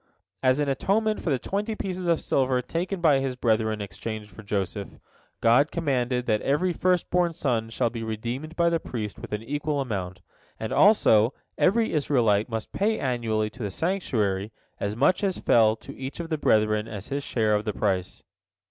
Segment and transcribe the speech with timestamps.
[0.41, 4.29] As an atonement for the twenty pieces of silver taken by his brethren in exchange
[4.31, 4.89] for Joseph,
[5.41, 9.43] God commanded that every first born son shall be redeemed by the priest with an
[9.43, 10.21] equal amount,
[10.59, 15.95] and, also, every Israelite must pay annually to the sanctuary as much as fell to
[15.95, 18.23] each of the brethren as his share of the price.